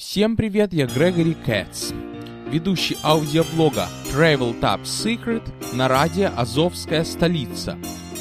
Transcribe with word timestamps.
Всем 0.00 0.34
привет, 0.34 0.72
я 0.72 0.86
Грегори 0.86 1.34
Кэтс, 1.34 1.92
ведущий 2.50 2.96
аудиоблога 3.02 3.86
Travel 4.10 4.58
Top 4.58 4.84
Secret 4.84 5.42
на 5.74 5.88
радио 5.88 6.30
«Азовская 6.38 7.04
столица». 7.04 7.76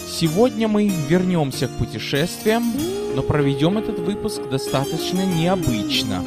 Сегодня 0.09 0.67
мы 0.67 0.91
вернемся 1.07 1.69
к 1.69 1.77
путешествиям, 1.77 2.63
но 3.15 3.21
проведем 3.21 3.77
этот 3.77 3.97
выпуск 3.99 4.41
достаточно 4.51 5.25
необычно. 5.25 6.21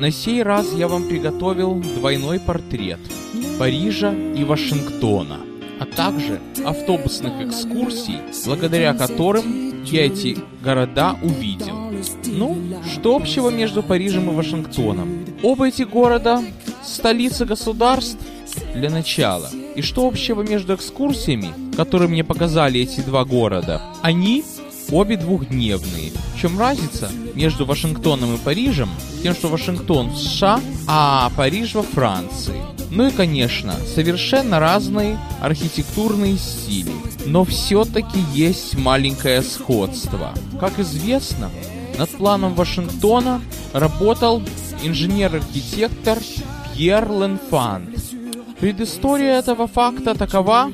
На 0.00 0.10
сей 0.10 0.42
раз 0.42 0.70
я 0.74 0.86
вам 0.86 1.08
приготовил 1.08 1.80
двойной 1.80 2.38
портрет 2.38 3.00
Парижа 3.58 4.12
и 4.12 4.44
Вашингтона, 4.44 5.40
а 5.80 5.86
также 5.86 6.40
автобусных 6.62 7.40
экскурсий, 7.40 8.18
благодаря 8.44 8.92
которым 8.92 9.82
я 9.84 10.04
эти 10.04 10.36
города 10.62 11.16
увидел. 11.22 11.83
Ну, 12.36 12.56
что 12.92 13.14
общего 13.14 13.48
между 13.50 13.82
Парижем 13.82 14.30
и 14.30 14.34
Вашингтоном? 14.34 15.24
Оба 15.42 15.68
эти 15.68 15.82
города– 15.82 16.42
столицы 16.84 17.44
государств 17.44 18.18
для 18.74 18.90
начала. 18.90 19.48
И 19.76 19.82
что 19.82 20.06
общего 20.06 20.42
между 20.42 20.74
экскурсиями, 20.74 21.52
которые 21.76 22.08
мне 22.08 22.24
показали 22.24 22.80
эти 22.80 23.00
два 23.00 23.24
города? 23.24 23.80
Они 24.02 24.44
обе 24.94 25.16
двухдневные. 25.16 26.12
В 26.34 26.40
чем 26.40 26.58
разница 26.58 27.10
между 27.34 27.66
Вашингтоном 27.66 28.34
и 28.34 28.38
Парижем? 28.38 28.90
Тем, 29.22 29.34
что 29.34 29.48
Вашингтон 29.48 30.10
в 30.10 30.18
США, 30.18 30.60
а 30.86 31.30
Париж 31.36 31.74
во 31.74 31.82
Франции. 31.82 32.54
Ну 32.90 33.08
и, 33.08 33.10
конечно, 33.10 33.74
совершенно 33.92 34.60
разные 34.60 35.18
архитектурные 35.40 36.36
стили. 36.38 36.92
Но 37.26 37.44
все-таки 37.44 38.20
есть 38.32 38.76
маленькое 38.78 39.42
сходство. 39.42 40.32
Как 40.60 40.78
известно, 40.78 41.50
над 41.98 42.10
планом 42.10 42.54
Вашингтона 42.54 43.40
работал 43.72 44.42
инженер-архитектор 44.82 46.18
Пьер 46.72 47.10
Ленфант. 47.10 47.90
Предыстория 48.60 49.38
этого 49.38 49.66
факта 49.66 50.14
такова, 50.14 50.70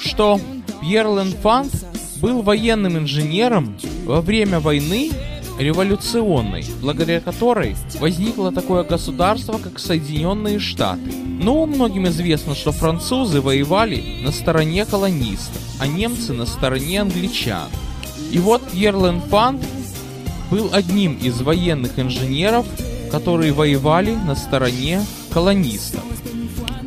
что 0.00 0.40
Пьер 0.80 1.06
Ленфант 1.06 1.87
был 2.20 2.42
военным 2.42 2.98
инженером 2.98 3.76
во 4.04 4.20
время 4.20 4.60
войны 4.60 5.10
революционной, 5.58 6.64
благодаря 6.80 7.20
которой 7.20 7.76
возникло 7.98 8.52
такое 8.52 8.84
государство, 8.84 9.58
как 9.58 9.78
Соединенные 9.78 10.58
Штаты. 10.58 11.12
Ну, 11.26 11.66
многим 11.66 12.06
известно, 12.08 12.54
что 12.54 12.72
французы 12.72 13.40
воевали 13.40 14.22
на 14.22 14.32
стороне 14.32 14.86
колонистов, 14.86 15.60
а 15.80 15.86
немцы 15.86 16.32
на 16.32 16.46
стороне 16.46 17.02
англичан. 17.02 17.68
И 18.30 18.38
вот 18.38 18.62
Пьер 18.70 18.96
Ленфант 18.96 19.62
был 20.50 20.70
одним 20.72 21.16
из 21.16 21.40
военных 21.40 21.98
инженеров, 21.98 22.66
которые 23.10 23.52
воевали 23.52 24.14
на 24.14 24.34
стороне 24.34 25.00
колонистов. 25.32 26.02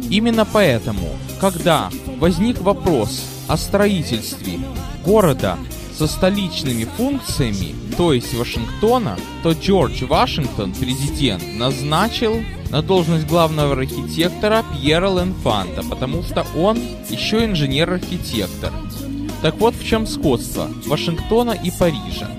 Именно 0.09 0.45
поэтому, 0.45 1.09
когда 1.39 1.89
возник 2.19 2.61
вопрос 2.61 3.23
о 3.47 3.57
строительстве 3.57 4.59
города 5.05 5.57
со 5.97 6.07
столичными 6.07 6.85
функциями, 6.85 7.75
то 7.95 8.13
есть 8.13 8.33
Вашингтона, 8.33 9.17
то 9.43 9.51
Джордж 9.51 10.05
Вашингтон, 10.05 10.73
президент, 10.73 11.43
назначил 11.55 12.41
на 12.69 12.81
должность 12.81 13.27
главного 13.27 13.73
архитектора 13.73 14.63
Пьера 14.73 15.09
Ленфанта, 15.09 15.83
потому 15.83 16.23
что 16.23 16.45
он 16.55 16.79
еще 17.09 17.45
инженер-архитектор. 17.45 18.71
Так 19.41 19.55
вот 19.59 19.75
в 19.75 19.85
чем 19.85 20.07
сходство 20.07 20.69
Вашингтона 20.85 21.51
и 21.51 21.71
Парижа. 21.71 22.31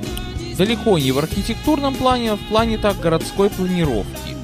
Далеко 0.56 0.98
не 0.98 1.12
в 1.12 1.18
архитектурном 1.18 1.94
плане, 1.94 2.32
а 2.32 2.36
в 2.36 2.40
плане 2.48 2.78
так 2.78 3.00
городской 3.00 3.50
планировки. 3.50 4.36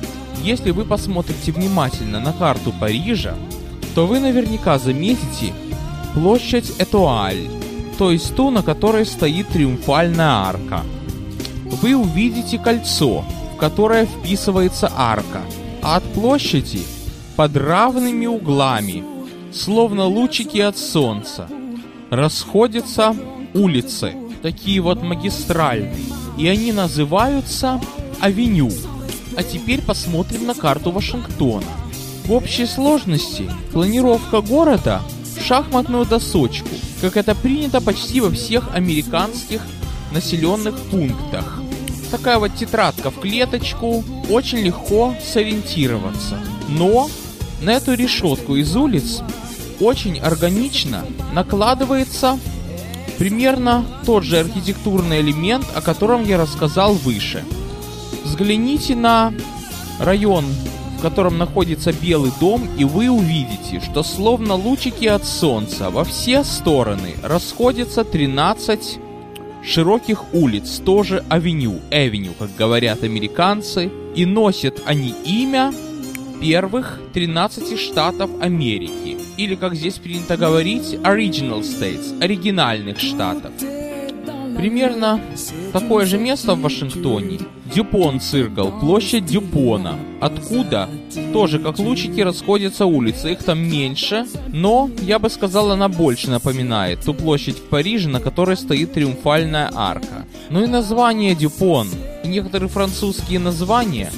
Если 0.42 0.70
вы 0.70 0.84
посмотрите 0.84 1.53
внимательно 1.53 2.20
на 2.20 2.32
карту 2.32 2.72
Парижа, 2.72 3.34
то 3.94 4.06
вы 4.06 4.20
наверняка 4.20 4.78
заметите 4.78 5.53
площадь 6.14 6.72
Этуаль, 6.78 7.48
то 7.98 8.12
есть 8.12 8.34
ту, 8.34 8.50
на 8.50 8.62
которой 8.62 9.04
стоит 9.04 9.48
триумфальная 9.48 10.47
арка. 10.47 10.84
Вы 11.82 11.97
увидите 11.97 12.59
кольцо, 12.59 13.25
в 13.54 13.56
которое 13.59 14.06
вписывается 14.06 14.91
арка, 14.94 15.42
а 15.82 15.97
от 15.97 16.04
площади 16.14 16.82
под 17.36 17.56
равными 17.56 18.26
углами, 18.26 19.04
словно 19.53 20.06
лучики 20.06 20.59
от 20.59 20.78
солнца, 20.78 21.48
расходятся 22.10 23.14
улицы– 23.53 24.15
такие 24.42 24.80
вот 24.80 25.03
магистральные, 25.03 25.97
и 26.36 26.48
они 26.48 26.72
называются 26.72 27.80
авеню. 28.20 28.70
А 29.36 29.42
теперь 29.42 29.82
посмотрим 29.82 30.47
на 30.47 30.54
карту 30.54 30.91
Вашингтона. 30.91 31.66
В 32.25 32.32
общей 32.32 32.66
сложности 32.66 33.50
планировка 33.72 34.41
города 34.41 35.00
шахматную 35.48 36.04
досочку, 36.04 36.69
как 37.00 37.16
это 37.16 37.34
принято 37.34 37.81
почти 37.81 38.20
во 38.20 38.31
всех 38.31 38.75
американских 38.75 39.62
населенных 40.12 40.78
пунктах. 40.91 41.62
Такая 42.10 42.38
вот 42.38 42.54
тетрадка 42.54 43.10
в 43.10 43.20
клеточку, 43.20 44.04
очень 44.28 44.59
легко 44.59 45.14
сориентироваться. 45.25 46.38
Но 46.69 47.09
на 47.62 47.70
эту 47.70 47.94
решетку 47.94 48.56
из 48.56 48.76
улиц 48.76 49.22
очень 49.81 50.19
органично 50.19 51.04
накладывается 51.32 52.38
Примерно 53.19 53.84
тот 54.06 54.22
же 54.22 54.38
архитектурный 54.38 55.20
элемент, 55.20 55.66
о 55.75 55.80
котором 55.80 56.25
я 56.25 56.38
рассказал 56.38 56.94
выше. 56.94 57.44
Взгляните 58.22 58.94
на 58.94 59.34
район, 59.98 60.44
в 60.98 61.00
котором 61.00 61.38
находится 61.38 61.92
Белый 61.92 62.32
дом, 62.41 62.69
и 62.76 62.84
вы 62.84 63.09
увидите, 63.09 63.81
что 63.81 64.03
словно 64.03 64.54
лучики 64.54 65.06
от 65.06 65.25
солнца 65.25 65.91
во 65.91 66.03
все 66.03 66.42
стороны 66.42 67.14
расходятся 67.22 68.03
13 68.03 68.98
широких 69.64 70.34
улиц, 70.34 70.81
тоже 70.84 71.25
авеню, 71.28 71.81
авеню, 71.91 72.32
как 72.36 72.54
говорят 72.56 73.04
американцы, 73.04 73.91
и 74.16 74.26
носят 74.26 74.82
они 74.86 75.14
имя 75.25 75.72
первых 76.41 77.00
13 77.12 77.78
штатов 77.78 78.30
Америки, 78.41 79.19
или, 79.36 79.54
как 79.54 79.76
здесь 79.76 79.98
принято 79.98 80.36
говорить, 80.36 80.94
original 81.04 81.60
states, 81.60 82.20
оригинальных 82.20 82.98
штатов. 82.98 83.53
Примерно 84.58 85.20
такое 85.72 86.04
же 86.04 86.19
место 86.19 86.56
в 86.56 86.60
Вашингтоне. 86.60 87.38
Дюпон 87.72 88.19
Циркл, 88.19 88.70
площадь 88.80 89.24
Дюпона, 89.24 89.94
откуда 90.20 90.88
тоже 91.32 91.60
как 91.60 91.78
лучики 91.78 92.20
расходятся 92.22 92.84
улицы. 92.84 93.32
Их 93.32 93.44
там 93.44 93.60
меньше, 93.60 94.26
но, 94.48 94.91
я 95.00 95.20
бы 95.20 95.30
сказал, 95.30 95.70
она 95.70 95.88
больше 95.88 96.28
напоминает 96.30 97.04
ту 97.04 97.14
площадь 97.14 97.56
в 97.56 97.68
Париже, 97.68 98.08
на 98.08 98.18
которой 98.18 98.56
стоит 98.56 98.94
триумфальная 98.94 99.70
арка. 99.72 100.26
Ну 100.50 100.64
и 100.64 100.66
название 100.66 101.36
Дюпон 101.36 101.86
и 102.24 102.26
некоторые 102.26 102.68
французские 102.68 103.38
названия 103.38 104.10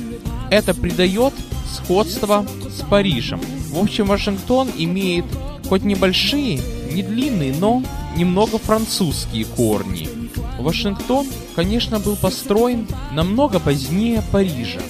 это 0.50 0.74
придает 0.74 1.34
сходство 1.70 2.46
с 2.70 2.80
Парижем. 2.88 3.42
В 3.72 3.78
общем, 3.78 4.06
Вашингтон 4.06 4.68
имеет 4.78 5.26
хоть 5.68 5.82
небольшие, 5.82 6.60
не 6.90 7.02
длинные, 7.02 7.54
но 7.60 7.82
немного 8.16 8.56
французские 8.56 9.44
корни. 9.44 10.19
Вашингтон, 10.60 11.26
конечно, 11.54 11.98
был 12.00 12.16
построен 12.16 12.87
намного 13.12 13.59
позднее 13.60 14.22
Парижа, 14.32 14.81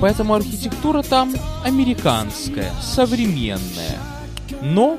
поэтому 0.00 0.34
архитектура 0.34 1.02
там 1.02 1.34
американская, 1.64 2.72
современная. 2.80 3.98
Но 4.62 4.98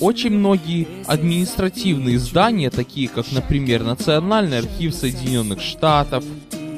очень 0.00 0.30
многие 0.30 0.86
административные 1.06 2.18
здания, 2.18 2.70
такие 2.70 3.08
как, 3.08 3.30
например, 3.32 3.82
Национальный 3.82 4.58
архив 4.58 4.94
Соединенных 4.94 5.60
Штатов, 5.60 6.24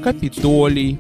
Капитолий, 0.03 0.99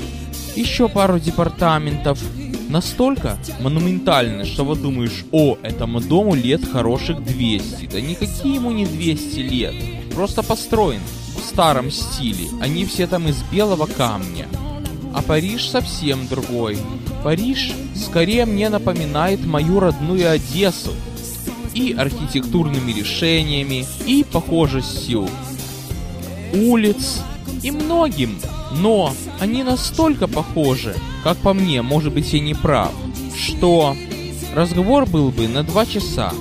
еще 0.55 0.89
пару 0.89 1.19
департаментов, 1.19 2.21
настолько 2.69 3.37
монументальны, 3.61 4.45
что 4.45 4.65
вот 4.65 4.81
думаешь, 4.81 5.25
о, 5.33 5.57
этому 5.63 6.01
дому 6.01 6.35
лет 6.35 6.65
хороших 6.65 7.23
200. 7.25 7.87
Да 7.87 8.01
никакие 8.01 8.57
ему 8.57 8.71
не 8.71 8.87
200 8.87 9.39
лет. 9.41 9.75
Просто 10.15 10.43
построен 10.43 11.01
старом 11.43 11.91
стиле. 11.91 12.49
Они 12.61 12.85
все 12.85 13.07
там 13.07 13.29
из 13.29 13.43
белого 13.45 13.87
камня. 13.87 14.49
А 15.15 15.23
Париж 15.23 15.69
совсем 15.69 16.27
другой. 16.27 16.79
Париж 17.23 17.73
скорее 17.95 18.47
мне 18.47 18.69
напоминает 18.69 19.45
мою 19.45 19.81
родную 19.81 20.31
Одессу. 20.31 20.93
И 21.75 21.95
архитектурными 21.95 22.93
решениями, 22.93 23.87
и 24.07 24.25
похожестью 24.25 25.29
улиц, 26.53 27.23
и 27.63 27.71
многим. 27.71 28.39
Но 28.73 29.13
они 29.41 29.63
настолько 29.63 30.29
похожи, 30.29 30.95
как 31.25 31.37
по 31.39 31.53
мне, 31.53 31.83
может 31.83 32.13
быть 32.13 32.33
я 32.33 32.41
не 32.41 32.55
прав, 32.55 32.93
что 33.37 33.97
разговор 34.55 35.07
был 35.07 35.31
бы 35.31 35.49
на 35.49 35.63
два 35.63 35.87
часа. 35.87 36.33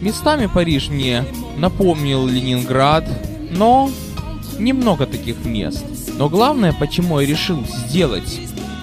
Местами 0.00 0.46
Париж 0.46 0.88
мне 0.88 1.24
напомнил 1.56 2.26
Ленинград, 2.26 3.06
но 3.50 3.90
немного 4.58 5.06
таких 5.06 5.44
мест. 5.44 5.84
Но 6.18 6.28
главное, 6.28 6.72
почему 6.72 7.20
я 7.20 7.26
решил 7.26 7.64
сделать 7.86 8.40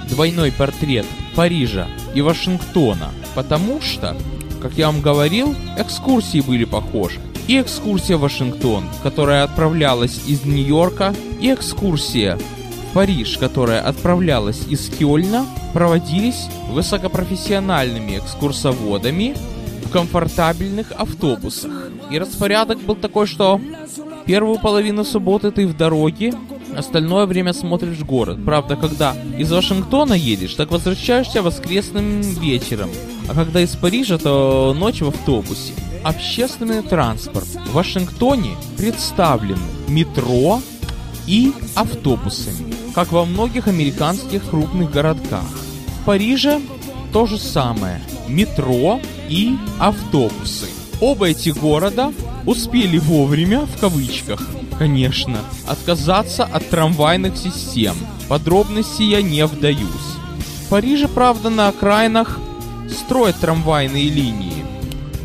двойной 0.09 0.51
портрет 0.51 1.05
Парижа 1.35 1.87
и 2.13 2.21
Вашингтона, 2.21 3.11
потому 3.35 3.81
что, 3.81 4.15
как 4.61 4.73
я 4.73 4.87
вам 4.87 5.01
говорил, 5.01 5.55
экскурсии 5.77 6.41
были 6.41 6.65
похожи. 6.65 7.19
И 7.47 7.59
экскурсия 7.59 8.17
в 8.17 8.21
Вашингтон, 8.21 8.83
которая 9.03 9.43
отправлялась 9.43 10.19
из 10.27 10.45
Нью-Йорка, 10.45 11.15
и 11.39 11.51
экскурсия 11.53 12.37
в 12.37 12.93
Париж, 12.93 13.37
которая 13.37 13.81
отправлялась 13.81 14.67
из 14.67 14.89
Кёльна, 14.89 15.45
проводились 15.73 16.47
высокопрофессиональными 16.69 18.17
экскурсоводами 18.17 19.35
в 19.85 19.89
комфортабельных 19.89 20.91
автобусах. 20.91 21.89
И 22.09 22.19
распорядок 22.19 22.79
был 22.79 22.95
такой, 22.95 23.27
что 23.27 23.59
первую 24.25 24.59
половину 24.59 25.03
субботы 25.03 25.51
ты 25.51 25.67
в 25.67 25.75
дороге, 25.75 26.33
остальное 26.75 27.25
время 27.25 27.53
смотришь 27.53 27.99
город. 27.99 28.39
Правда, 28.45 28.75
когда 28.75 29.15
из 29.37 29.51
Вашингтона 29.51 30.13
едешь, 30.13 30.55
так 30.55 30.71
возвращаешься 30.71 31.41
воскресным 31.41 32.21
вечером. 32.21 32.89
А 33.27 33.33
когда 33.33 33.61
из 33.61 33.75
Парижа, 33.75 34.17
то 34.17 34.75
ночь 34.77 35.01
в 35.01 35.07
автобусе. 35.07 35.73
Общественный 36.03 36.81
транспорт 36.81 37.45
в 37.45 37.73
Вашингтоне 37.73 38.55
представлен 38.77 39.59
метро 39.87 40.61
и 41.27 41.53
автобусами, 41.75 42.73
как 42.95 43.11
во 43.11 43.25
многих 43.25 43.67
американских 43.67 44.49
крупных 44.49 44.91
городках. 44.91 45.45
В 46.01 46.05
Париже 46.05 46.59
то 47.13 47.25
же 47.25 47.37
самое. 47.37 48.01
Метро 48.27 48.99
и 49.29 49.55
автобусы. 49.79 50.80
Оба 51.01 51.29
эти 51.29 51.49
города 51.49 52.13
успели 52.45 52.99
вовремя, 52.99 53.65
в 53.65 53.79
кавычках, 53.79 54.47
конечно, 54.77 55.39
отказаться 55.65 56.43
от 56.43 56.69
трамвайных 56.69 57.35
систем. 57.35 57.95
Подробности 58.29 59.01
я 59.01 59.23
не 59.23 59.43
вдаюсь. 59.47 59.89
В 60.65 60.69
Париже, 60.69 61.07
правда, 61.07 61.49
на 61.49 61.69
окраинах 61.69 62.39
строят 62.87 63.37
трамвайные 63.37 64.09
линии. 64.09 64.63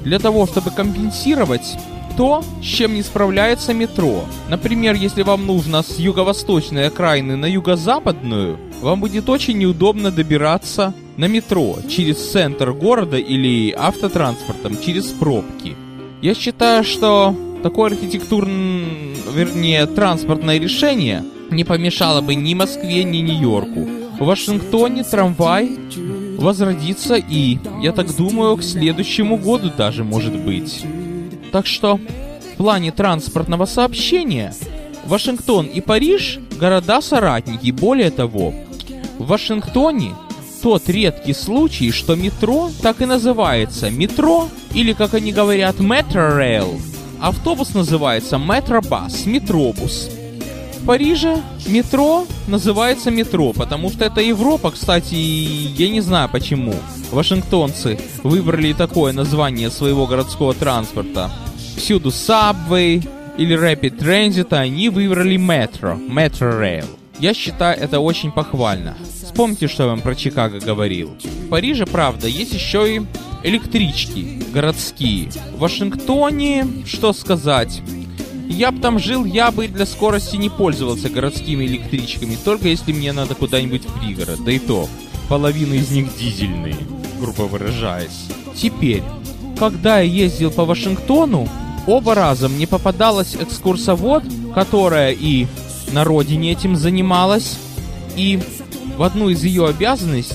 Для 0.02 0.19
того, 0.19 0.46
чтобы 0.46 0.70
компенсировать 0.70 1.76
то, 2.16 2.42
с 2.62 2.64
чем 2.64 2.94
не 2.94 3.02
справляется 3.02 3.74
метро. 3.74 4.24
Например, 4.48 4.94
если 4.94 5.22
вам 5.22 5.46
нужно 5.46 5.82
с 5.82 5.98
юго-восточной 5.98 6.86
окраины 6.86 7.36
на 7.36 7.46
юго-западную, 7.46 8.58
вам 8.80 9.00
будет 9.00 9.28
очень 9.28 9.58
неудобно 9.58 10.10
добираться 10.10 10.94
на 11.16 11.26
метро 11.26 11.76
через 11.88 12.30
центр 12.30 12.72
города 12.72 13.16
или 13.16 13.70
автотранспортом 13.76 14.78
через 14.80 15.06
пробки. 15.06 15.76
Я 16.22 16.34
считаю, 16.34 16.84
что 16.84 17.34
такое 17.62 17.92
архитектурное, 17.92 19.14
вернее, 19.34 19.86
транспортное 19.86 20.58
решение 20.58 21.24
не 21.50 21.64
помешало 21.64 22.20
бы 22.20 22.34
ни 22.34 22.54
Москве, 22.54 23.04
ни 23.04 23.18
Нью-Йорку. 23.18 23.88
В 24.18 24.24
Вашингтоне 24.24 25.04
трамвай 25.04 25.78
возродится 26.38 27.16
и, 27.16 27.58
я 27.82 27.92
так 27.92 28.14
думаю, 28.16 28.56
к 28.56 28.62
следующему 28.62 29.36
году 29.36 29.70
даже 29.76 30.04
может 30.04 30.36
быть. 30.36 30.84
Так 31.52 31.66
что 31.66 31.98
в 32.54 32.56
плане 32.56 32.93
транспортного 32.93 33.66
сообщения 33.66 34.54
Вашингтон 35.06 35.66
и 35.66 35.81
Париж– 35.81 36.38
города-соратники. 36.58 37.70
Более 37.70 38.10
того, 38.10 38.54
в 39.19 39.26
Вашингтоне 39.26 40.14
тот 40.62 40.88
редкий 40.88 41.32
случай, 41.32 41.93
что 41.93 42.16
метро 42.16 42.70
так 42.82 43.00
и 43.00 43.06
называется 43.06 43.88
метро, 43.88 44.48
или, 44.75 44.94
как 44.94 45.14
они 45.14 45.31
говорят, 45.31 45.78
метрорейл. 45.78 46.81
Автобус 47.20 47.72
называется 47.75 48.37
метробус, 48.37 49.26
метробус. 49.26 50.10
Париже 50.86 51.42
метро 51.66 52.26
называется 52.46 53.10
метро, 53.10 53.52
потому 53.52 53.90
что 53.90 54.04
это 54.04 54.20
Европа, 54.20 54.70
кстати, 54.70 55.16
я 55.16 55.90
не 55.90 56.00
знаю 56.00 56.28
почему. 56.28 56.74
Вашингтонцы 57.10 57.98
выбрали 58.22 58.72
такое 58.72 59.12
название 59.12 59.70
своего 59.70 60.06
городского 60.06 60.54
транспорта. 60.54 61.28
Всюду 61.76 62.10
Subway 62.10 63.04
или 63.36 63.58
Rapid 63.58 63.98
Transit, 63.98 64.46
а 64.52 64.60
они 64.60 64.88
выбрали 64.88 65.36
метро, 65.36 65.94
Metro 65.94 66.56
Rail. 66.56 66.86
Я 67.18 67.34
считаю 67.34 67.76
это 67.76 67.98
очень 67.98 68.30
похвально. 68.30 68.96
Вспомните, 69.24 69.66
что 69.66 69.82
я 69.84 69.88
вам 69.88 70.02
про 70.02 70.14
Чикаго 70.14 70.60
говорил. 70.60 71.16
В 71.20 71.48
Париже, 71.48 71.84
правда, 71.86 72.28
есть 72.28 72.54
еще 72.54 72.96
и 72.96 73.02
электрички 73.42 74.40
городские. 74.52 75.30
В 75.56 75.58
Вашингтоне, 75.58 76.66
что 76.86 77.12
сказать, 77.12 77.82
я 78.48 78.70
бы 78.70 78.81
там 78.81 78.98
жил, 78.98 79.25
я 79.25 79.50
бы 79.50 79.69
для 79.69 79.87
скорости 79.87 80.37
не 80.37 80.48
пользовался 80.48 81.08
городскими 81.08 81.64
электричками, 81.64 82.37
только 82.44 82.69
если 82.69 82.93
мне 82.93 83.12
надо 83.12 83.34
куда-нибудь 83.34 83.84
в 83.84 84.00
пригород, 84.00 84.44
да 84.44 84.52
и 84.52 84.58
то, 84.58 84.88
половина 85.28 85.75
из 85.75 85.90
них 85.90 86.16
дизельные, 86.16 86.76
грубо 87.20 87.43
выражаясь. 87.43 88.26
Теперь, 88.54 89.02
когда 89.58 90.00
я 90.00 90.25
ездил 90.25 90.50
по 90.50 90.64
Вашингтону, 90.64 91.48
оба 91.87 92.14
раза 92.14 92.48
мне 92.48 92.66
попадалась 92.66 93.37
экскурсовод, 93.37 94.25
которая 94.54 95.12
и 95.12 95.46
на 95.92 96.04
родине 96.04 96.52
этим 96.52 96.76
занималась, 96.76 97.58
и 98.16 98.40
в 98.96 99.02
одну 99.02 99.28
из 99.28 99.44
ее 99.44 99.66
обязанностей 99.66 100.34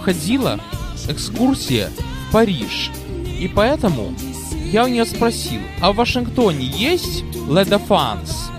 входила 0.00 0.60
экскурсия 1.08 1.90
в 2.28 2.32
Париж. 2.32 2.90
И 3.38 3.48
поэтому 3.48 4.14
я 4.72 4.84
у 4.84 4.88
нее 4.88 5.04
спросил, 5.04 5.60
а 5.82 5.92
в 5.92 5.96
Вашингтоне 5.96 6.64
есть 6.64 7.24
Ледафанс? 7.46 8.50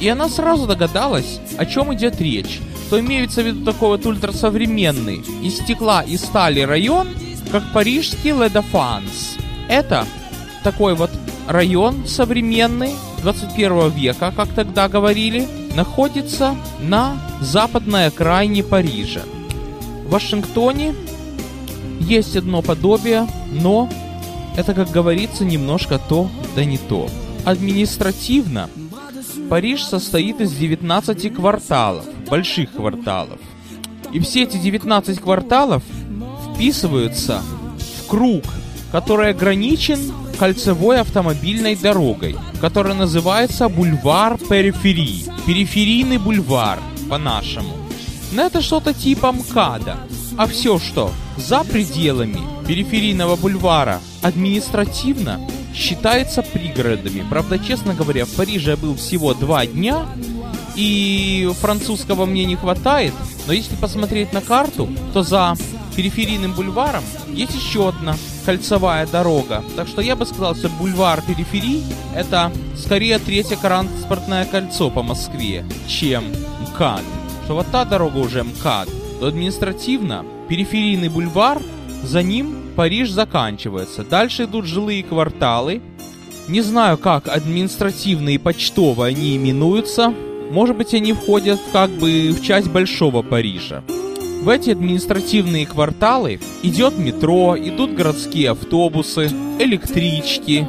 И 0.00 0.08
она 0.08 0.28
сразу 0.28 0.66
догадалась, 0.66 1.40
о 1.58 1.64
чем 1.64 1.94
идет 1.94 2.20
речь. 2.20 2.60
То 2.88 2.98
имеется 2.98 3.42
в 3.42 3.46
виду 3.46 3.64
такой 3.64 3.90
вот 3.90 4.04
ультрасовременный 4.04 5.22
из 5.44 5.58
стекла 5.58 6.02
и 6.02 6.16
стали 6.16 6.62
район, 6.62 7.06
как 7.52 7.62
парижский 7.72 8.32
Ледафанс. 8.32 9.36
Это 9.68 10.06
такой 10.64 10.96
вот 10.96 11.10
район 11.46 12.04
современный 12.04 12.90
21 13.22 13.90
века, 13.90 14.32
как 14.34 14.48
тогда 14.48 14.88
говорили, 14.88 15.46
находится 15.76 16.56
на 16.80 17.16
западной 17.40 18.06
окраине 18.06 18.64
Парижа. 18.64 19.22
В 20.04 20.10
Вашингтоне 20.10 20.94
есть 22.00 22.34
одно 22.34 22.60
подобие, 22.60 23.28
но 23.52 23.88
это, 24.60 24.74
как 24.74 24.90
говорится, 24.90 25.44
немножко 25.44 25.98
то, 25.98 26.30
да 26.54 26.64
не 26.64 26.78
то. 26.78 27.08
Административно 27.44 28.68
Париж 29.48 29.82
состоит 29.82 30.40
из 30.40 30.52
19 30.52 31.34
кварталов, 31.34 32.04
больших 32.28 32.72
кварталов. 32.72 33.38
И 34.12 34.20
все 34.20 34.42
эти 34.42 34.58
19 34.58 35.18
кварталов 35.20 35.82
вписываются 36.54 37.42
в 37.78 38.06
круг, 38.06 38.44
который 38.92 39.30
ограничен 39.30 39.98
кольцевой 40.38 41.00
автомобильной 41.00 41.74
дорогой, 41.76 42.36
которая 42.60 42.94
называется 42.94 43.68
бульвар 43.68 44.36
периферии. 44.36 45.24
Периферийный 45.46 46.18
бульвар, 46.18 46.78
по-нашему. 47.08 47.76
Но 48.32 48.42
это 48.42 48.60
что-то 48.60 48.92
типа 48.92 49.32
МКАДа. 49.32 49.96
А 50.36 50.46
все, 50.46 50.78
что 50.78 51.10
за 51.40 51.64
пределами 51.64 52.40
периферийного 52.68 53.36
бульвара 53.36 54.00
административно 54.22 55.40
считается 55.74 56.42
пригородами. 56.42 57.24
Правда, 57.28 57.58
честно 57.58 57.94
говоря, 57.94 58.24
в 58.24 58.30
Париже 58.34 58.72
я 58.72 58.76
был 58.76 58.94
всего 58.94 59.34
два 59.34 59.66
дня, 59.66 60.06
и 60.76 61.50
французского 61.60 62.26
мне 62.26 62.44
не 62.44 62.56
хватает, 62.56 63.14
но 63.46 63.52
если 63.52 63.74
посмотреть 63.76 64.32
на 64.32 64.40
карту, 64.40 64.88
то 65.12 65.22
за 65.22 65.54
периферийным 65.96 66.52
бульваром 66.52 67.02
есть 67.28 67.54
еще 67.54 67.88
одна 67.88 68.16
кольцевая 68.44 69.06
дорога. 69.06 69.64
Так 69.76 69.88
что 69.88 70.02
я 70.02 70.16
бы 70.16 70.26
сказал, 70.26 70.54
что 70.54 70.68
бульвар 70.68 71.22
периферий 71.22 71.82
это 72.14 72.52
скорее 72.76 73.18
третье 73.18 73.56
транспортное 73.56 74.44
кольцо 74.44 74.90
по 74.90 75.02
Москве, 75.02 75.64
чем 75.88 76.24
МКАД. 76.60 77.02
Что 77.44 77.54
вот 77.54 77.66
та 77.72 77.84
дорога 77.84 78.18
уже 78.18 78.44
МКАД, 78.44 78.88
то 79.18 79.26
административно 79.26 80.24
периферийный 80.50 81.08
бульвар, 81.08 81.62
за 82.02 82.24
ним 82.24 82.56
Париж 82.74 83.10
заканчивается. 83.10 84.02
Дальше 84.02 84.44
идут 84.44 84.66
жилые 84.66 85.04
кварталы. 85.04 85.80
Не 86.48 86.60
знаю, 86.60 86.98
как 86.98 87.28
административно 87.28 88.30
и 88.30 88.38
почтово 88.38 89.06
они 89.06 89.36
именуются. 89.36 90.12
Может 90.50 90.76
быть, 90.76 90.92
они 90.92 91.12
входят 91.12 91.60
как 91.72 91.90
бы 91.90 92.34
в 92.36 92.42
часть 92.42 92.68
Большого 92.68 93.22
Парижа. 93.22 93.84
В 94.42 94.48
эти 94.48 94.70
административные 94.70 95.66
кварталы 95.66 96.40
идет 96.64 96.98
метро, 96.98 97.56
идут 97.56 97.94
городские 97.94 98.50
автобусы, 98.50 99.30
электрички, 99.60 100.66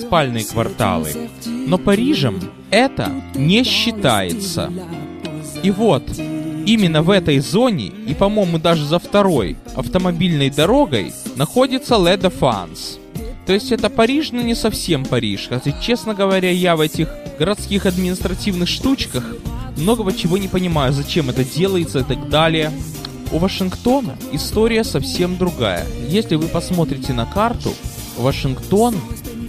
спальные 0.00 0.44
кварталы. 0.44 1.30
Но 1.46 1.78
Парижем 1.78 2.40
это 2.70 3.10
не 3.34 3.64
считается. 3.64 4.70
И 5.62 5.70
вот, 5.70 6.02
именно 6.66 7.02
в 7.02 7.10
этой 7.10 7.38
зоне, 7.38 7.92
и, 8.06 8.14
по-моему, 8.14 8.58
даже 8.58 8.84
за 8.84 8.98
второй 8.98 9.56
автомобильной 9.74 10.50
дорогой, 10.50 11.12
находится 11.36 11.96
Ле 11.96 12.16
де 12.16 12.30
Фанс. 12.30 12.98
То 13.46 13.52
есть 13.52 13.72
это 13.72 13.90
Париж, 13.90 14.32
но 14.32 14.40
не 14.40 14.54
совсем 14.54 15.04
Париж. 15.04 15.46
Хотя, 15.48 15.72
честно 15.80 16.14
говоря, 16.14 16.50
я 16.50 16.76
в 16.76 16.80
этих 16.80 17.08
городских 17.38 17.86
административных 17.86 18.68
штучках 18.68 19.24
многого 19.76 20.12
чего 20.12 20.38
не 20.38 20.48
понимаю, 20.48 20.92
зачем 20.92 21.30
это 21.30 21.44
делается 21.44 22.00
и 22.00 22.04
так 22.04 22.28
далее. 22.28 22.70
у 23.32 23.38
Вашингтона 23.38 24.16
история 24.32 24.84
совсем 24.84 25.36
другая. 25.36 25.84
Если 26.08 26.36
вы 26.36 26.46
посмотрите 26.46 27.12
на 27.12 27.26
карту, 27.26 27.74
Вашингтон 28.16 28.94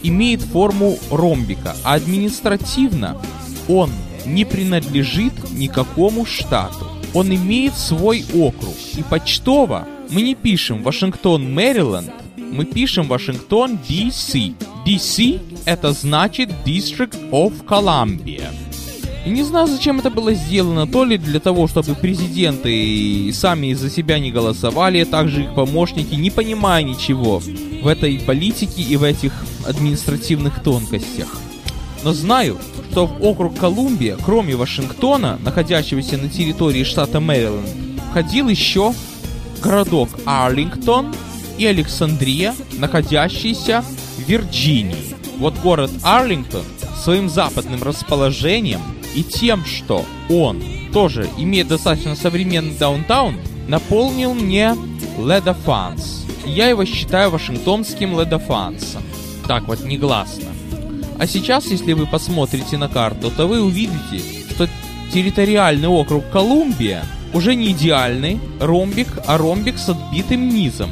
имеет 0.02 0.42
форму 0.42 0.98
ромбика, 1.12 1.76
а 1.84 1.94
административно 1.94 3.22
он 3.68 3.92
не 4.26 4.44
принадлежит 4.44 5.34
никакому 5.52 6.26
штату. 6.26 6.85
Он 7.16 7.34
имеет 7.34 7.76
свой 7.76 8.26
округ. 8.36 8.76
И 8.96 9.02
почтово 9.02 9.88
мы 10.10 10.22
не 10.22 10.36
пишем 10.36 10.84
Вашингтон, 10.84 11.52
Мэриленд, 11.52 12.12
мы 12.38 12.66
пишем 12.66 13.08
Вашингтон, 13.08 13.80
DC. 13.90 14.54
DC 14.86 15.40
это 15.66 15.94
значит 15.94 16.50
District 16.66 17.32
of 17.32 17.66
Columbia. 17.66 18.48
И 19.26 19.30
не 19.30 19.42
знаю, 19.42 19.68
зачем 19.68 20.00
это 20.00 20.12
было 20.12 20.34
сделано, 20.34 20.86
то 20.86 21.04
ли 21.04 21.18
для 21.18 21.40
того, 21.40 21.68
чтобы 21.68 21.96
президенты 21.96 23.32
сами 23.34 23.74
за 23.74 23.90
себя 23.90 24.20
не 24.20 24.32
голосовали, 24.32 25.00
а 25.00 25.06
также 25.06 25.44
их 25.44 25.56
помощники, 25.56 26.14
не 26.14 26.30
понимая 26.30 26.84
ничего 26.84 27.42
в 27.82 27.88
этой 27.88 28.20
политике 28.20 28.84
и 28.84 28.98
в 28.98 29.04
этих 29.04 29.34
административных 29.66 30.62
тонкостях. 30.62 31.40
Но 32.06 32.14
знаю, 32.14 32.60
что 32.92 33.08
в 33.08 33.24
округ 33.24 33.58
Колумбия, 33.58 34.16
кроме 34.24 34.56
Вашингтона, 34.56 35.40
находящегося 35.44 36.18
на 36.18 36.30
территории 36.30 36.84
штата 36.84 37.20
Мэриленд, 37.20 37.68
входил 38.12 38.48
еще 38.48 38.94
городок 39.62 40.10
Арлингтон 40.24 41.14
и 41.58 41.66
Александрия, 41.66 42.54
находящиеся 42.78 43.84
в 44.18 44.30
Вирджинии. 44.30 45.16
Вот 45.40 45.56
город 45.58 45.90
Арлингтон 46.04 46.62
своим 46.96 47.28
западным 47.28 47.82
расположением 47.82 48.82
и 49.16 49.24
тем, 49.24 49.66
что 49.66 50.06
он 50.30 50.62
тоже 50.94 51.28
имеет 51.40 51.68
достаточно 51.68 52.16
современный 52.16 52.78
даунтаун, 52.78 53.36
наполнил 53.68 54.36
мне 54.36 54.76
Ледофанс. 55.18 56.24
Я 56.46 56.70
его 56.70 56.86
считаю 56.86 57.32
вашингтонским 57.32 58.20
Ледофансом. 58.20 59.02
Так 59.48 59.64
вот, 59.68 59.84
негласно. 59.84 60.55
А 61.18 61.28
сейчас, 61.28 61.68
если 61.68 61.94
вы 61.94 62.06
посмотрите 62.06 62.78
на 62.78 62.90
карту, 62.90 63.32
то 63.32 63.48
вы 63.48 63.62
увидите, 63.62 64.22
что 64.50 64.68
территориальный 65.14 65.88
округ 65.88 66.30
Колумбия 66.30 67.06
уже 67.34 67.56
не 67.56 67.72
идеальный 67.72 68.40
ромбик, 68.60 69.08
а 69.26 69.38
ромбик 69.38 69.78
с 69.78 69.90
отбитым 69.90 70.50
низом. 70.50 70.90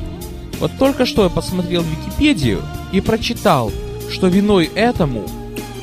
Вот 0.59 0.71
только 0.79 1.05
что 1.05 1.23
я 1.23 1.29
посмотрел 1.29 1.83
Википедию 1.83 2.61
и 2.91 3.01
прочитал, 3.01 3.71
что 4.09 4.27
виной 4.27 4.69
этому 4.75 5.25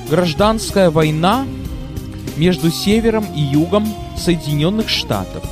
гражданская 0.09 0.91
война 0.91 1.47
между 2.37 2.71
севером 2.71 3.27
и 3.37 3.41
югом 3.41 3.87
Соединенных 4.17 4.89
Штатов. 4.89 5.45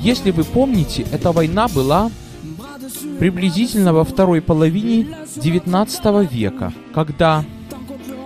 Если 0.00 0.30
вы 0.30 0.44
помните, 0.44 1.06
эта 1.12 1.32
война 1.32 1.68
была 1.68 2.10
приблизительно 3.18 3.94
во 3.94 4.04
второй 4.04 4.42
половине 4.42 5.06
19 5.36 6.30
века, 6.30 6.72
когда 6.92 7.44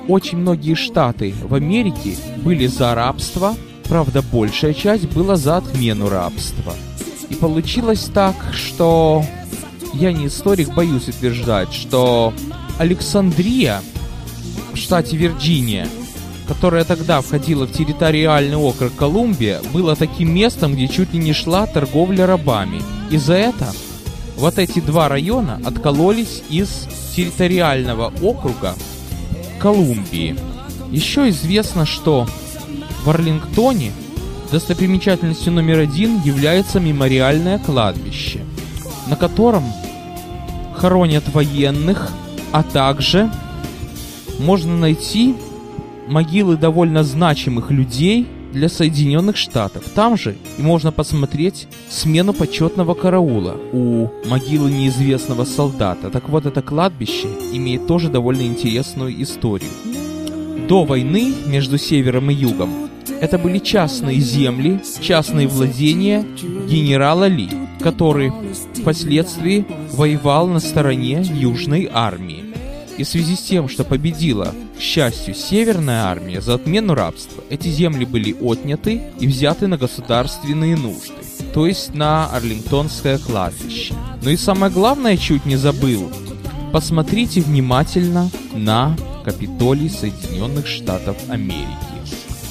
очень 0.09 0.39
многие 0.39 0.75
штаты 0.75 1.35
в 1.43 1.55
Америке 1.55 2.17
были 2.39 2.67
за 2.67 2.95
рабство, 2.95 3.55
правда 3.85 4.23
большая 4.23 4.75
часть 4.75 5.09
была 5.11 5.37
за 5.37 5.59
отмену 5.59 6.09
рабства. 6.09 6.75
И 7.29 7.35
получилось 7.35 8.11
так, 8.13 8.35
что 8.53 9.23
я 9.95 10.13
не 10.13 10.27
историк, 10.27 10.75
боюсь 10.75 11.09
утверждать, 11.09 11.73
что 11.73 12.33
Александрия 12.79 13.81
в 14.73 14.77
штате 14.77 15.17
Вирджиния 15.17 15.87
которая 16.49 16.85
тогда 16.85 17.21
входила 17.21 17.67
в 17.67 17.73
территориальный 17.73 18.57
округ 18.57 18.95
Колумбия, 18.97 19.61
было 19.75 19.95
таким 19.95 20.35
местом, 20.35 20.73
где 20.73 20.89
чуть 20.89 21.13
ли 21.13 21.19
не 21.19 21.35
шла 21.35 21.67
торговля 21.67 22.27
рабами. 22.27 22.81
И 23.11 23.19
за 23.19 23.35
это 23.35 23.71
вот 24.39 24.59
эти 24.59 24.81
два 24.81 25.11
района 25.11 25.61
откололись 25.65 26.43
из 26.49 26.89
территориального 27.15 28.13
округа 28.23 28.75
Колумбии. 29.59 30.37
Еще 30.91 31.29
известно, 31.29 31.85
что 31.85 32.27
в 33.05 33.11
Арлингтоне 33.11 33.93
достопримечательностью 34.51 35.53
номер 35.53 35.81
один 35.81 36.21
является 36.23 36.81
мемориальное 36.81 37.59
кладбище, 37.59 38.41
на 39.07 39.17
котором 39.17 39.65
хоронят 40.75 41.29
военных, 41.29 42.11
а 42.53 42.63
также 42.63 43.31
можно 44.39 44.77
найти 44.77 45.35
могилы 46.07 46.57
довольно 46.57 47.05
значимых 47.05 47.71
людей 47.71 48.27
для 48.59 48.69
Соединенных 48.69 49.37
Штатов. 49.37 49.85
Там 49.95 50.17
же 50.17 50.37
и 50.59 50.63
можно 50.63 50.91
посмотреть 50.91 51.69
смену 51.89 52.33
почетного 52.33 52.95
караула 52.95 53.57
у 53.73 54.09
могилы 54.27 54.71
неизвестного 54.71 55.45
солдата. 55.45 56.11
Так 56.11 56.29
вот, 56.29 56.45
это 56.45 56.61
кладбище 56.61 57.29
имеет 57.53 57.87
тоже 57.87 58.09
довольно 58.09 58.43
интересную 58.43 59.23
историю. 59.23 59.71
До 60.69 60.85
войны 60.85 61.33
между 61.47 61.79
севером 61.79 62.31
и 62.31 62.35
югом 62.35 62.89
это 63.21 63.39
были 63.39 63.59
частные 63.59 64.19
земли, 64.19 64.81
частные 65.01 65.47
владения 65.47 66.25
генерала 66.69 67.27
Ли, 67.27 67.49
который 67.81 68.33
впоследствии 68.75 69.65
воевал 69.93 70.49
на 70.49 70.61
стороне 70.61 71.23
Южной 71.23 71.89
армии. 71.93 72.48
И 72.99 73.05
в 73.05 73.09
связи 73.09 73.37
с 73.37 73.43
тем, 73.43 73.69
что 73.69 73.85
победила, 73.85 74.53
к 74.77 74.81
счастью, 74.81 75.33
Северная 75.33 76.03
армия 76.03 76.41
за 76.41 76.55
отмену 76.55 76.95
рабства, 76.95 77.45
эти 77.49 77.69
земли 77.69 78.05
были 78.05 78.33
отняты 78.33 79.03
и 79.21 79.27
взяты 79.29 79.69
на 79.69 79.79
государственные 79.79 80.77
нужды, 80.77 81.15
то 81.55 81.69
есть 81.69 81.95
на 81.95 82.27
Арлингтонское 82.27 83.19
кладбище. 83.19 83.95
Но 84.23 84.31
и 84.31 84.37
самое 84.37 84.73
главное, 84.73 85.17
чуть 85.17 85.47
не 85.47 85.55
забыл, 85.55 86.11
посмотрите 86.73 87.41
внимательно 87.41 88.31
на 88.53 88.97
Капитолий 89.25 89.89
Соединенных 89.89 90.67
Штатов 90.67 91.17
Америки. 91.29 91.69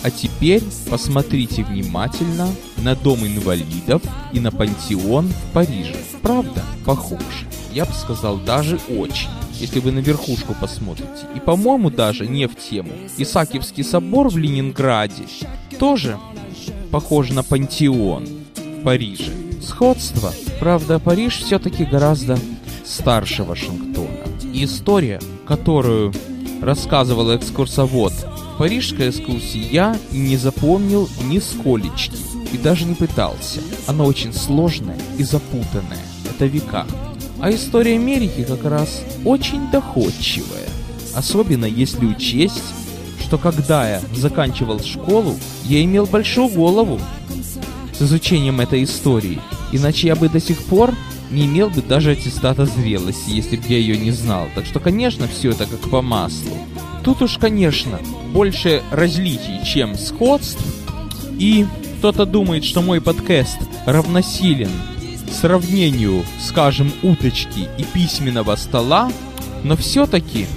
А 0.03 0.11
теперь 0.11 0.63
посмотрите 0.89 1.65
внимательно 1.65 2.47
на 2.77 2.95
Дом 2.95 3.27
инвалидов 3.27 4.01
и 4.31 4.39
на 4.39 4.51
Пантеон 4.51 5.27
в 5.27 5.53
Париже. 5.53 5.97
Правда, 6.21 6.63
похож. 6.85 7.19
Я 7.73 7.83
бы 7.83 7.91
сказал, 7.91 8.37
даже 8.37 8.79
очень 8.87 9.27
если 9.59 9.79
вы 9.79 9.91
на 9.91 9.99
верхушку 9.99 10.55
посмотрите. 10.59 11.27
И, 11.35 11.39
по-моему, 11.39 11.89
даже 11.89 12.27
не 12.27 12.47
в 12.47 12.55
тему. 12.55 12.91
Исаакиевский 13.17 13.83
собор 13.83 14.29
в 14.29 14.37
Ленинграде 14.37 15.23
тоже 15.79 16.17
похож 16.91 17.29
на 17.31 17.43
пантеон 17.43 18.27
в 18.55 18.83
Париже. 18.83 19.31
Сходство. 19.61 20.31
Правда, 20.59 20.99
Париж 20.99 21.37
все-таки 21.37 21.85
гораздо 21.85 22.37
старше 22.85 23.43
Вашингтона. 23.43 24.07
И 24.53 24.63
история, 24.63 25.19
которую 25.45 26.13
рассказывал 26.61 27.35
экскурсовод 27.35 28.13
парижской 28.57 29.09
экскурсии, 29.09 29.67
я 29.71 29.95
не 30.11 30.37
запомнил 30.37 31.09
ни 31.25 31.39
сколечки 31.39 32.17
и 32.51 32.57
даже 32.57 32.85
не 32.85 32.95
пытался. 32.95 33.61
Она 33.87 34.03
очень 34.03 34.33
сложная 34.33 34.97
и 35.17 35.23
запутанная. 35.23 35.99
Это 36.29 36.45
века. 36.45 36.85
А 37.39 37.51
история 37.51 37.95
Америки 37.95 38.45
как 38.47 38.63
раз 38.65 39.03
очень 39.23 39.69
доходчивая. 39.69 40.67
Особенно 41.15 41.65
если 41.65 42.05
учесть, 42.05 42.63
что 43.21 43.37
когда 43.37 43.87
я 43.87 44.01
заканчивал 44.15 44.79
школу, 44.79 45.35
я 45.65 45.83
имел 45.83 46.05
большую 46.05 46.49
голову 46.49 46.99
с 47.93 48.01
изучением 48.01 48.59
этой 48.59 48.83
истории. 48.83 49.39
Иначе 49.71 50.07
я 50.07 50.15
бы 50.15 50.29
до 50.29 50.39
сих 50.39 50.57
пор 50.63 50.93
не 51.29 51.45
имел 51.45 51.69
бы 51.69 51.81
даже 51.81 52.11
аттестата 52.11 52.65
зрелости, 52.65 53.29
если 53.29 53.57
бы 53.57 53.63
я 53.67 53.77
ее 53.77 53.97
не 53.97 54.11
знал. 54.11 54.47
Так 54.55 54.65
что, 54.65 54.79
конечно, 54.79 55.27
все 55.27 55.51
это 55.51 55.65
как 55.65 55.89
по 55.89 56.01
маслу. 56.01 56.57
Тут 57.03 57.21
уж, 57.21 57.37
конечно, 57.37 57.99
больше 58.33 58.81
различий, 58.91 59.63
чем 59.65 59.95
сходств. 59.95 60.63
И 61.37 61.65
кто-то 61.99 62.25
думает, 62.25 62.63
что 62.63 62.81
мой 62.81 63.01
подкаст 63.01 63.57
равносилен 63.85 64.71
сравнению, 65.31 66.23
скажем, 66.39 66.91
уточки 67.01 67.67
и 67.77 67.83
письменного 67.83 68.55
стола, 68.55 69.11
но 69.63 69.75
все-таки 69.75 70.47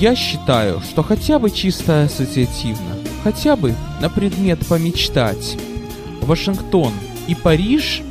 я 0.00 0.14
считаю, 0.14 0.80
что 0.80 1.02
хотя 1.02 1.38
бы 1.38 1.50
чисто 1.50 2.04
ассоциативно, 2.04 2.96
хотя 3.24 3.56
бы 3.56 3.74
на 4.00 4.08
предмет 4.08 4.66
помечтать, 4.66 5.56
Вашингтон 6.22 6.92
и 7.26 7.34
Париж 7.34 8.02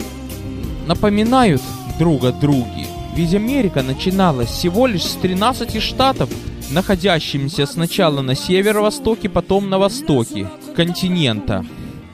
напоминают 0.88 1.62
друг 2.00 2.24
о 2.24 2.32
друге. 2.32 2.88
Ведь 3.16 3.34
Америка 3.34 3.84
начиналась 3.84 4.50
всего 4.50 4.86
лишь 4.88 5.06
с 5.06 5.14
13 5.16 5.82
штатов, 5.82 6.30
находящимися 6.72 7.66
сначала 7.66 8.22
на 8.22 8.36
северо-востоке, 8.36 9.30
потом 9.30 9.70
на 9.70 9.80
востоке 9.80 10.48
континента. 10.76 11.66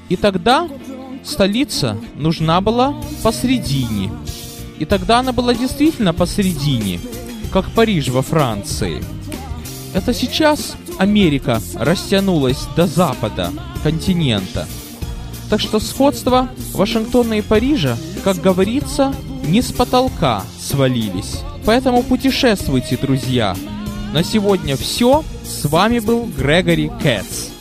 И 0.09 0.15
тогда 0.15 0.67
столица 1.23 1.97
нужна 2.15 2.61
была 2.61 2.95
посредине. 3.21 4.11
И 4.79 4.85
тогда 4.85 5.19
она 5.19 5.31
была 5.31 5.53
действительно 5.53 6.13
посредине, 6.13 6.99
как 7.51 7.69
Париж 7.71 8.09
во 8.09 8.21
Франции. 8.21 9.03
Это 9.93 10.13
сейчас 10.13 10.75
Америка 10.97 11.61
растянулась 11.75 12.67
до 12.75 12.87
запада 12.87 13.51
континента. 13.83 14.67
Так 15.49 15.59
что 15.59 15.79
сходство 15.79 16.49
Вашингтона 16.73 17.35
и 17.35 17.41
Парижа 17.41 17.97
как 18.23 18.37
говорится, 18.37 19.13
не 19.45 19.61
с 19.61 19.71
потолка 19.71 20.43
свалились. 20.59 21.41
Поэтому 21.65 22.03
путешествуйте, 22.03 22.97
друзья. 22.97 23.55
На 24.13 24.23
сегодня 24.23 24.77
все. 24.77 25.23
С 25.43 25.65
вами 25.65 25.99
был 25.99 26.25
Грегори 26.37 26.89
Кэтс. 27.01 27.52